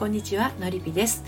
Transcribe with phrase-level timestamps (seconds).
[0.00, 1.22] こんにちはのりぴです。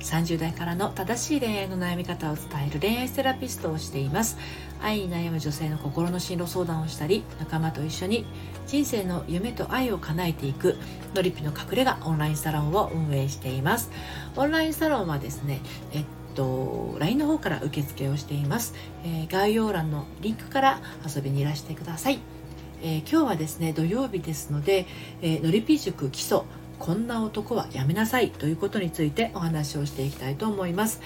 [0.00, 4.38] 30代からの正しい恋愛の悩み方を伝える恋愛セラピストをしています。
[4.80, 8.24] 愛に悩む女性の心の進路相談をしたり仲間と一緒に
[8.66, 10.78] 人生の夢と愛を叶えていく
[11.14, 13.90] のりぴの隠れ家オンラインサロンを運営しています。
[14.34, 15.60] オンラインサロンはですね
[15.92, 16.04] えっ
[16.34, 22.20] と LINE の方から受付をしています、えー、概要欄のリンクから遊びにいらしてください。
[22.82, 24.86] えー、今日はですね土曜日ですので、
[25.20, 26.42] えー、のりぴ塾基礎
[26.78, 31.00] こんな男はやめなさいということについてお話をしていきたいと思います。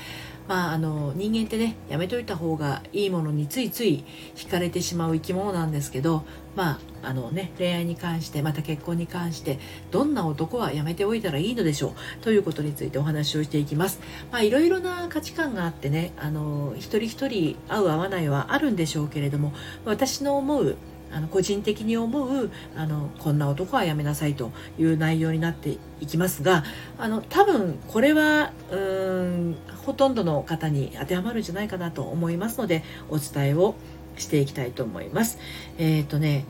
[0.50, 6.24] まあ、あの人間ってねやめといた方がいいものについつい惹かれてしまう生き物なんですけど
[6.56, 9.60] まああのね恋愛に関してまた結婚に関して
[9.92, 14.00] どんな男はやめておいたらいいのでしょうということについてお話をしていきます。
[14.32, 19.52] まあいろいろな価値観があってねあの一人一人合う合わないはあるんでしょうけれども
[19.84, 20.76] 私の思う
[21.12, 26.64] あの個人的に思うあのこんな男はやめなさいという内容になっていきますが
[26.98, 33.74] あの多分これはうんほとんどの方に当てはまるんじゃないかなと思いますのでお伝えを
[34.16, 35.38] していきたいと思います。
[35.78, 36.44] えっ、ー、とね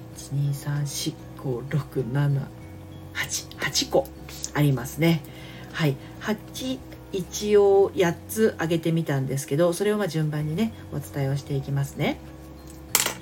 [1.37, 4.09] 123456788個
[4.55, 5.23] ありますね。
[5.73, 6.79] はい8
[7.13, 12.19] 一応8つ挙げてみたんですけどそれをま順番にねお伝えをしていきますね。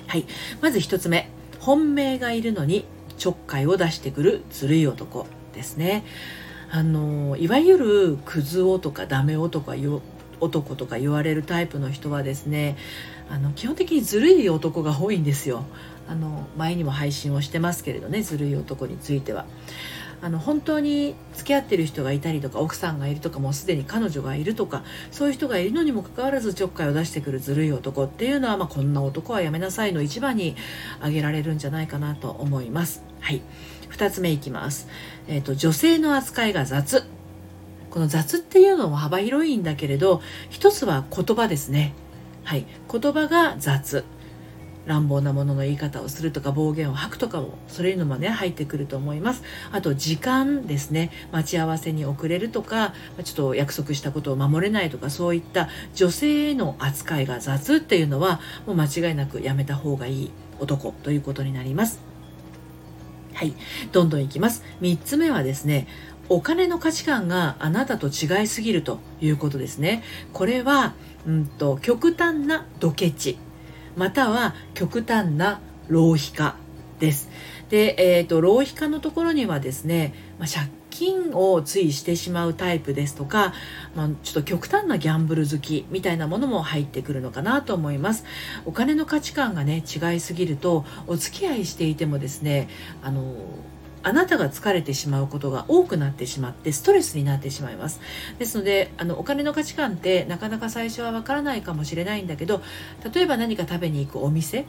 [0.09, 0.25] はい。
[0.59, 1.29] まず1つ目。
[1.59, 2.83] 本命がいるのに
[3.19, 6.03] ちょっかいを出してくるずるい男ですね。
[6.71, 9.71] あの、いわゆるクズ男とかダメ男
[10.39, 12.77] 男とか言われるタイプの人はですね
[13.29, 15.65] あの基本的にずるい男が多いんですよ
[16.07, 19.45] あの前にも配信をしてますけれどねずるい男については
[20.21, 30.55] あの本当に付き合ってる人がいたりとか奥さんがいるとかもうすでに彼女がいるとかそういう人がいるのにもかかわらずちょっかいを出してくるずるい男っていうのは、まあ、こんな男はやめなさいの一番に
[30.99, 33.03] 挙げられるんじゃないかなと思います。
[33.21, 33.41] はい。
[33.91, 34.87] 2つ目いきます、
[35.27, 37.03] えーと、女性の扱いが雑。
[37.89, 41.93] この雑っていうのも幅広いんだけれど一つは言葉ですね。
[42.43, 42.65] はい。
[42.91, 44.03] 言葉が雑。
[44.89, 62.01] 乱暴なものの言い方をするとか暴言を吐くとかもそういうのもね入ってくると思いますあと時間ですね待ち合わせに遅れるとかちょっと約束したことを守れないとかそういった女性への扱いが雑っていうのはもう間違いなくやめた方がいい男ということになります
[63.35, 63.53] はい。
[63.93, 64.65] どんどんいきます。
[64.81, 65.87] 3つ目はですね、
[66.27, 70.03] お金の価値観があなたと違いすぎるということですね。
[70.33, 70.93] これは、
[71.25, 73.37] うんと、極端なドケチ
[73.99, 76.55] または極端な浪費家
[76.99, 77.29] です。
[77.69, 83.53] で、えーと、浪費家のところにはですね、まあ、借金をついしてしまうタイプですとか、
[83.95, 88.23] まあ、ちょっと極端なギャンブル好きみたいなものも入ってくるのかなと思います。
[88.65, 92.69] お金の価値観がね違いすぎるとお付き合いしていてもですね
[93.03, 93.35] あの
[94.09, 98.01] あなたが疲れてしまうことが多くなってしまってストレスになってしまいます
[98.39, 102.63] ですのであのお金の価値観ってなかなか最初はわからないかもしれないんだけど
[103.13, 104.65] 例えば何か食べに行くお店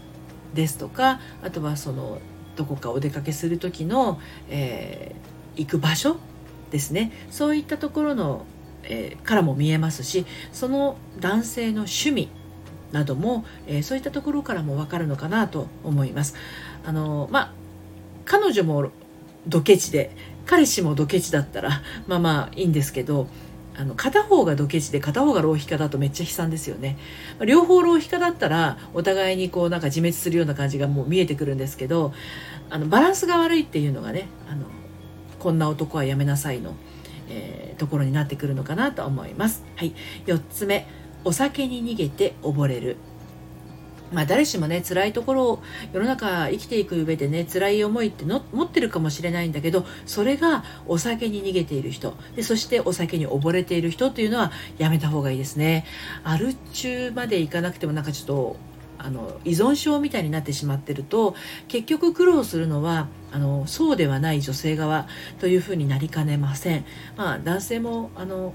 [0.52, 2.20] ですとかあとはその
[2.56, 6.18] どこかお出かけする時の、えー、行く場所
[6.70, 8.44] ですねそういったところの、
[8.82, 12.28] えー、からも見えますしその男性の趣味
[12.92, 16.34] なども、えー、そういったところからもわかるのかなと思います。
[16.84, 17.52] あのまあ
[18.26, 18.90] 彼女も
[19.46, 20.10] ドケチで
[20.46, 23.28] 彼氏もドケチだったらまあまあいいんですけど
[23.76, 26.98] あの片方がドケチで片方が浪費家だとめっちゃ悲惨ですよね。
[27.46, 32.12] 両方浪費家だったらお互いにこうなんか自滅するような感じがもう見えてくるんですけど
[32.68, 34.66] あのバランスが悪いっていうのがねあの
[35.38, 36.74] こんな男はやめなさいの、
[37.30, 39.64] えー、ところになってくるのかなと思います。
[39.76, 39.94] はい。
[40.26, 40.86] 4つ目。
[41.24, 42.96] お酒に逃げて溺れる。
[44.12, 45.62] まあ誰しもね辛いところを
[45.92, 55.84] 世の中生きていく上でね辛い思いっての持ってるかもしれないんだけどそれがお酒に逃げている人でそしてお酒に溺れている人っていうのはやめた方がいいですね
[56.24, 58.56] アル中までいかなくてもなんかちょっと
[59.02, 61.34] あの依存症みたいになってしまってると
[61.68, 65.06] 結局苦労するのはあのそうではない女性側
[65.38, 66.84] というふうになりかねません。
[67.16, 68.52] まあ、男性もあの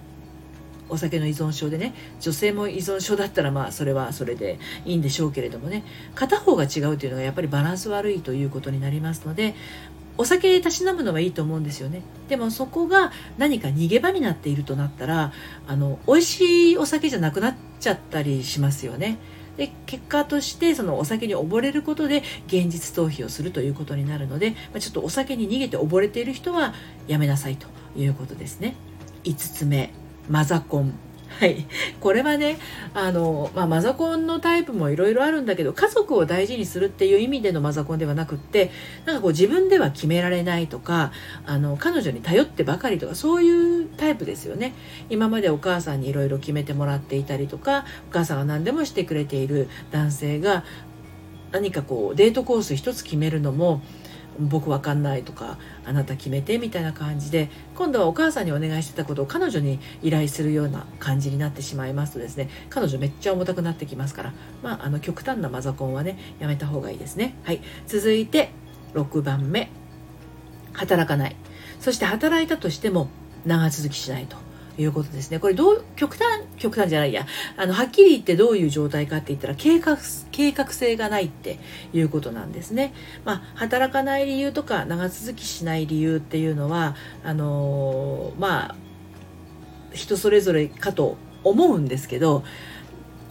[0.89, 5.83] お酒の依存症でね女性も依存症だったらまあそれはそれでいいんでしょうけれどもね
[6.13, 9.55] 片方が違うというのがやっぱりバランス悪いということになりますので
[10.17, 12.01] お酒たしなむのはいいと思うんですよね。
[12.29, 15.33] でもそこが何か逃げ場になっているとなったら
[15.67, 19.17] あの美味しいお酒じゃなくなっちゃったりしますよね。
[19.57, 26.73] で結果としてそのお酒に溺れることで現実逃避をするということになるので、まあ、ちょっとお酒に逃げて溺れている人は
[27.07, 27.67] やめなさいと
[27.97, 28.75] いうことですね。
[29.23, 29.93] 5つ目。
[30.29, 30.93] マザコン。
[31.39, 31.65] はい、
[31.99, 32.57] これはね
[32.93, 38.71] あの、まあ、マザコンのタイプもいろいろあるんだけど家族を大事にするっていう意味でのマザコンではなくって
[39.05, 41.11] なんかこう自分では決められないとか
[41.45, 44.73] あの彼女に頼ってばかりとかそういうタイプですよね。
[45.09, 50.63] 今までお母さんにいろいろ決めてもらっていたりとかお母さんが何でもしてくれている男性が
[51.51, 53.81] 何かこうデートコース一つ決めるのも
[54.39, 67.35] 僕わかんないとかあなた決めてみたいな感じで今度はお母さんにお願いしてたことを彼女に依頼するような感じになってしまいますとですね彼女めっちゃ重たくなってきますからまああの極端なマザコンはねやめた方がいいですね。
[67.43, 67.61] はい。
[67.87, 68.49] 続いて
[68.93, 69.69] 6番目。
[70.73, 71.35] 働かない。
[71.79, 73.09] そして働いたとしても
[73.45, 74.44] 長続きしないと。
[74.77, 75.39] いうことですね。
[75.39, 77.25] これどう、極端、極端じゃないや。
[77.57, 79.97] あの、はっきり言ってどういう状態かって言ったら、計画、
[80.31, 81.59] 計画性がないって
[81.93, 82.93] いうことなんですね。
[83.23, 88.75] まあ、働かない理由とか、長続きしない理由っていうのは、あのー、まあ、
[89.93, 92.43] 人それぞれかと思うんですけど、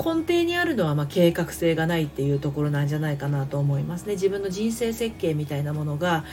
[0.02, 4.14] 根底にあるのはま計画性がないっていうところなんじゃないかなと思いますね。
[4.14, 6.24] 自分の人生設計みたいなものが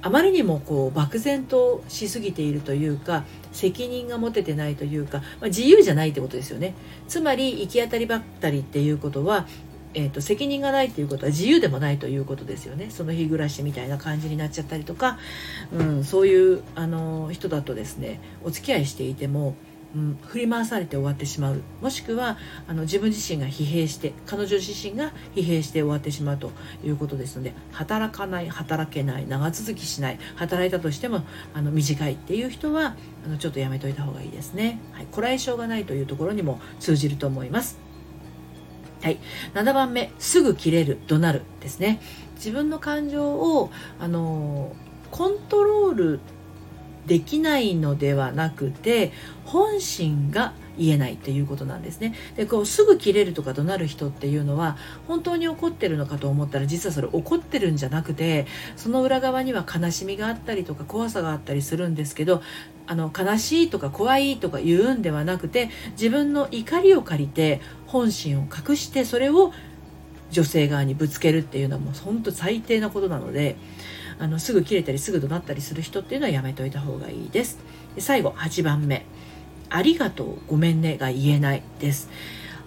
[0.00, 6.74] あまりにもこう漠然としすぎているというか責任が持ててないというか、まあ、自由じゃないってことですよね。
[7.08, 9.46] つまり行き当たりばったりっていうことは
[9.94, 12.88] えーと、責任がないっていうことは自由でもないということですよね。
[12.90, 15.18] その日暮らしみたいな感じになっちゃったりとか、
[15.72, 19.56] うん、そういうあの人だとですねお付き合いしていても
[19.94, 21.62] うん、振り回されて終わってしまう。
[21.80, 22.36] もしくは
[22.66, 26.52] あの自分自身が疲弊して彼女自身が疲弊して終わってしまうと
[26.84, 31.22] いうことですので働かない働けない長続きしない働いたとしても
[31.54, 37.78] あの短いっていう人はあのちょっとやめといた方がいいですね、はい、こらえ性がないというところにも通じると思います。
[39.02, 39.18] はい、
[39.54, 42.00] 7番目すぐ切れる怒鳴るですね。
[42.34, 43.70] 自分の感情を
[44.00, 44.74] あの
[45.10, 46.20] コントロール
[47.06, 49.12] できないのではなくて
[49.44, 52.14] 本心が言えないっていうことなんですね。
[52.36, 58.46] でこうすぐ切れるとか怒鳴る人っていうのは本当に怒ってるのかと思ったら実はそれ怒ってるんじゃなくて
[58.76, 62.42] その裏側には悲しみがあったりとか怖さがあったりするんですけど
[62.86, 69.52] あの悲しいとか怖いとか言うんではなくて自分の怒りを借りて本心を隠してそれを
[70.30, 73.56] 女性側にぶつけるっていうのはもう本当最低なことなので
[74.18, 77.58] あのすぐ切れたりすぐ怒鳴ったりする人っていうのはやめといた方がいいです。
[77.94, 79.06] で最後8番目。
[79.70, 82.08] ありがとうごめんねが言えないです。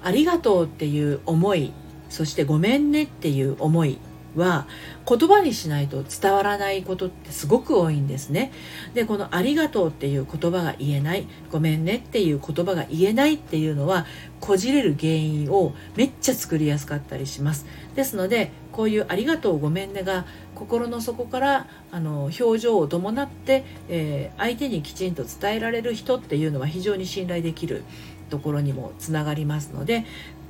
[0.03, 1.73] ありがとうっていう思い
[2.09, 3.97] そしてごめんねっていう思い
[4.35, 4.67] は
[5.07, 8.51] 言葉にしないと伝わらないことってすごく多いんですね。
[8.93, 14.05] でこの「ありがとう」っていう言葉が言えない「ごめんね」っていう言葉が言えないっていうのは
[14.39, 17.65] こじれる原因をめっちゃ作りやすかったりします。
[17.95, 20.25] ですのでこういう「ありがとうごめんね」が
[20.55, 27.83] 心の底からあの表情を伴って、えー、相手にきちんと伝えられる人っていうのは非常に信頼できる
[28.29, 30.05] ところにもつながりますので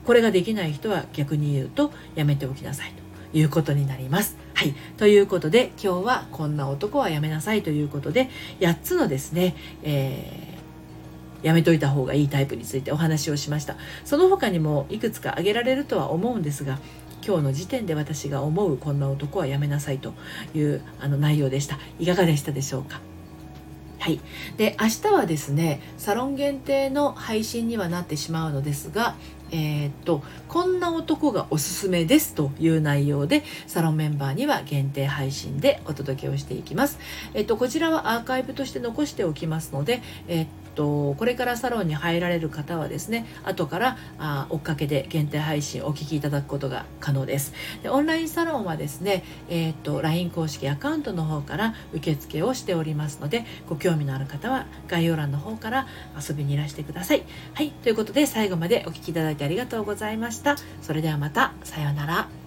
[0.05, 3.00] これができない人は逆に言うとやめておきなさいと。
[3.33, 4.37] いうことになります。
[4.53, 4.73] はい。
[4.97, 8.29] ということで、今日はこんな男はやめなさいということで、
[8.59, 13.75] 8つのですね、えー、やめといた方がいいタイプについてお話をしました。
[14.05, 16.79] その他にもいくつか挙げられるとは思うんですが、
[17.25, 20.13] 今日の時点で私が思うこんな男はやめなさいと
[20.55, 21.77] いうあの内容でした。
[21.99, 23.10] いかがでしたでしょうか？
[24.01, 24.19] はい、
[24.57, 29.15] で明日はですねサロン限定の配信にはなってしまうのですが、
[29.51, 36.97] えー、っとこんな男がおすすめですという内容でサロンメンバーには限定配信でお届けをしていきます。
[37.35, 47.53] えっとこちらはアーカイブとして残しておきますので、えっとこれからサロンに入られる方はですね後からあ追っかけで限定配信をお聞きいただくことが可能です。
[47.83, 55.87] でオンラインサロンはですね、えー、っと LINE 公式アカウントの方から受付をしておりますのでご興味のある方は概要欄の方から
[56.17, 57.23] 遊びにいらしてください。
[57.53, 60.55] はいということで最後までお聴きいただいてありがとうございました。
[60.81, 62.40] それではまたさようなら。